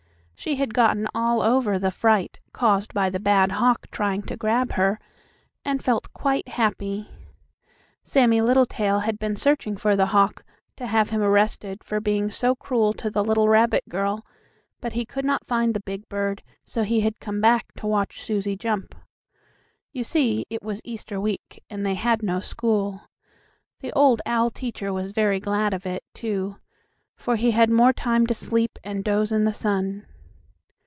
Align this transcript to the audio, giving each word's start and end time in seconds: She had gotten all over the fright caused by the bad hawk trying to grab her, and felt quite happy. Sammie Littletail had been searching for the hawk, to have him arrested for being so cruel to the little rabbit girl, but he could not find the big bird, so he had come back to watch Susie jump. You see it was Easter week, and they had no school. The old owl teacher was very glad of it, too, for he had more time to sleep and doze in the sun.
She 0.43 0.55
had 0.55 0.73
gotten 0.73 1.07
all 1.13 1.43
over 1.43 1.77
the 1.77 1.91
fright 1.91 2.39
caused 2.51 2.95
by 2.95 3.11
the 3.11 3.19
bad 3.19 3.51
hawk 3.51 3.85
trying 3.91 4.23
to 4.23 4.35
grab 4.35 4.71
her, 4.71 4.99
and 5.63 5.83
felt 5.83 6.11
quite 6.13 6.47
happy. 6.47 7.11
Sammie 8.01 8.41
Littletail 8.41 9.01
had 9.01 9.19
been 9.19 9.35
searching 9.35 9.77
for 9.77 9.95
the 9.95 10.07
hawk, 10.07 10.43
to 10.77 10.87
have 10.87 11.11
him 11.11 11.21
arrested 11.21 11.83
for 11.83 11.99
being 11.99 12.31
so 12.31 12.55
cruel 12.55 12.91
to 12.93 13.11
the 13.11 13.23
little 13.23 13.49
rabbit 13.49 13.87
girl, 13.87 14.25
but 14.79 14.93
he 14.93 15.05
could 15.05 15.25
not 15.25 15.45
find 15.45 15.75
the 15.75 15.79
big 15.79 16.09
bird, 16.09 16.41
so 16.65 16.81
he 16.81 17.01
had 17.01 17.19
come 17.19 17.39
back 17.39 17.71
to 17.73 17.85
watch 17.85 18.23
Susie 18.23 18.57
jump. 18.57 18.95
You 19.93 20.03
see 20.03 20.47
it 20.49 20.63
was 20.63 20.81
Easter 20.83 21.21
week, 21.21 21.63
and 21.69 21.85
they 21.85 21.93
had 21.93 22.23
no 22.23 22.39
school. 22.39 23.01
The 23.81 23.93
old 23.93 24.23
owl 24.25 24.49
teacher 24.49 24.91
was 24.91 25.11
very 25.11 25.39
glad 25.39 25.71
of 25.71 25.85
it, 25.85 26.03
too, 26.15 26.55
for 27.15 27.35
he 27.35 27.51
had 27.51 27.69
more 27.69 27.93
time 27.93 28.25
to 28.25 28.33
sleep 28.33 28.79
and 28.83 29.03
doze 29.03 29.31
in 29.31 29.43
the 29.43 29.53
sun. 29.53 30.07